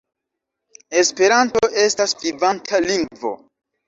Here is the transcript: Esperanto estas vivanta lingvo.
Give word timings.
Esperanto 1.01 1.61
estas 1.81 2.15
vivanta 2.23 2.81
lingvo. 2.87 3.33